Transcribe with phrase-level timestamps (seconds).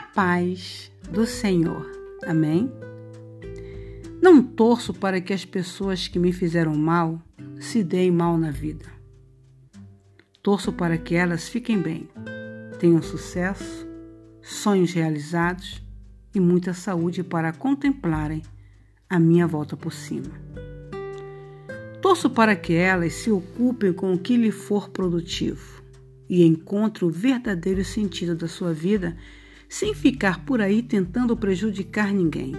[0.00, 1.90] paz do Senhor.
[2.26, 2.70] Amém?
[4.22, 7.20] Não torço para que as pessoas que me fizeram mal
[7.60, 8.86] se deem mal na vida.
[10.42, 12.08] Torço para que elas fiquem bem,
[12.78, 13.86] tenham sucesso,
[14.42, 15.82] sonhos realizados
[16.34, 18.42] e muita saúde para contemplarem
[19.08, 20.32] a minha volta por cima.
[22.02, 25.82] Torço para que elas se ocupem com o que lhe for produtivo
[26.28, 29.16] e encontrem o verdadeiro sentido da sua vida
[29.68, 32.52] sem ficar por aí tentando prejudicar ninguém.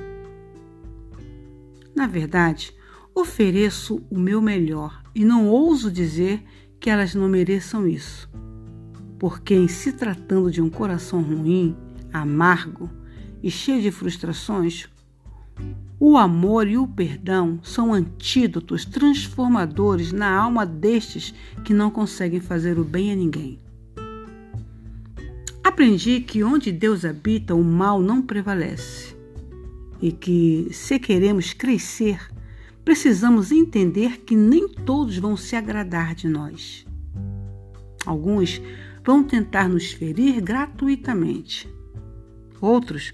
[1.95, 2.73] Na verdade,
[3.13, 6.43] ofereço o meu melhor e não ouso dizer
[6.79, 8.29] que elas não mereçam isso.
[9.17, 11.75] Porque, em se tratando de um coração ruim,
[12.11, 12.89] amargo
[13.41, 14.89] e cheio de frustrações,
[15.97, 22.77] o amor e o perdão são antídotos transformadores na alma destes que não conseguem fazer
[22.77, 23.64] o bem a ninguém.
[25.65, 29.17] Aprendi que onde Deus habita, o mal não prevalece.
[29.99, 32.19] E que, se queremos crescer,
[32.83, 36.85] precisamos entender que nem todos vão se agradar de nós.
[38.05, 38.61] Alguns
[39.03, 41.67] vão tentar nos ferir gratuitamente.
[42.61, 43.11] Outros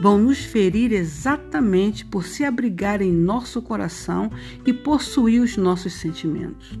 [0.00, 4.32] vão nos ferir exatamente por se abrigar em nosso coração
[4.64, 6.80] e possuir os nossos sentimentos.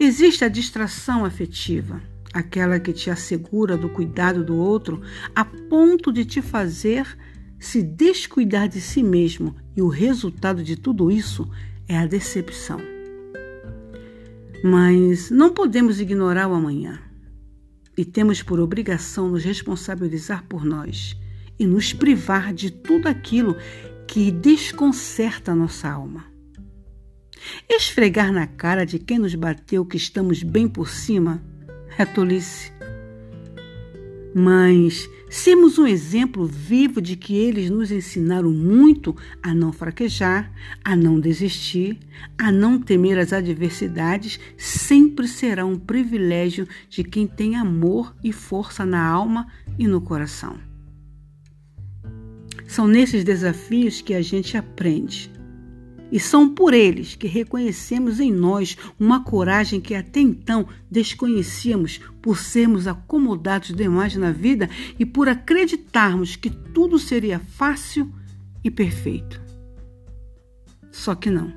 [0.00, 5.00] Existe a distração afetiva aquela que te assegura do cuidado do outro
[5.34, 7.16] a ponto de te fazer
[7.58, 11.50] se descuidar de si mesmo, e o resultado de tudo isso
[11.88, 12.78] é a decepção.
[14.62, 17.00] Mas não podemos ignorar o amanhã
[17.96, 21.16] e temos por obrigação nos responsabilizar por nós
[21.58, 23.56] e nos privar de tudo aquilo
[24.06, 26.26] que desconcerta a nossa alma.
[27.66, 31.42] Esfregar na cara de quem nos bateu que estamos bem por cima
[31.98, 32.72] é tolice.
[34.34, 40.52] Mas sermos um exemplo vivo de que eles nos ensinaram muito a não fraquejar,
[40.84, 41.98] a não desistir,
[42.36, 48.84] a não temer as adversidades, sempre será um privilégio de quem tem amor e força
[48.84, 49.46] na alma
[49.78, 50.58] e no coração.
[52.66, 55.35] São nesses desafios que a gente aprende
[56.10, 62.38] e são por eles que reconhecemos em nós uma coragem que até então desconhecíamos por
[62.38, 64.68] sermos acomodados demais na vida
[64.98, 68.10] e por acreditarmos que tudo seria fácil
[68.62, 69.40] e perfeito.
[70.90, 71.52] Só que não.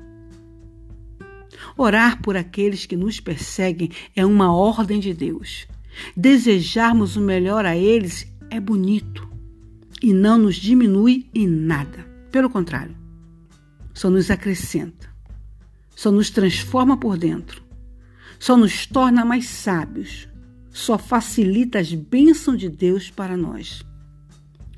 [1.76, 5.66] Orar por aqueles que nos perseguem é uma ordem de Deus.
[6.16, 9.28] Desejarmos o melhor a eles é bonito
[10.02, 12.06] e não nos diminui em nada.
[12.30, 12.99] Pelo contrário,
[14.00, 15.14] só nos acrescenta,
[15.94, 17.62] só nos transforma por dentro,
[18.38, 20.26] só nos torna mais sábios,
[20.70, 23.84] só facilita as bênçãos de Deus para nós.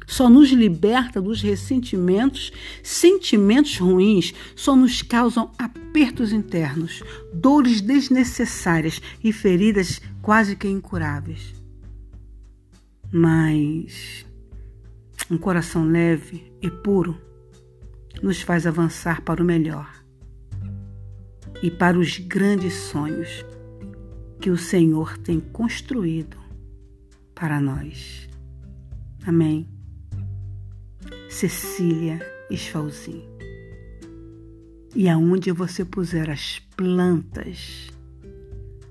[0.09, 7.01] Só nos liberta dos ressentimentos, sentimentos ruins, só nos causam apertos internos,
[7.33, 11.55] dores desnecessárias e feridas quase que incuráveis.
[13.13, 14.27] Mas
[15.31, 17.31] um coração leve e puro
[18.23, 19.91] nos faz avançar para o melhor
[21.63, 23.45] e para os grandes sonhos
[24.41, 26.37] que o Senhor tem construído
[27.35, 28.29] para nós.
[29.27, 29.69] Amém.
[31.29, 33.25] Cecília Esfalzin.
[34.95, 37.89] E aonde você puser as plantas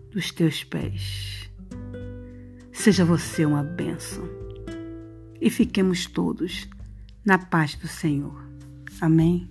[0.09, 1.50] dos teus pés,
[2.72, 4.24] seja você uma bênção.
[5.40, 6.68] E fiquemos todos
[7.24, 8.50] na paz do Senhor.
[9.00, 9.47] Amém.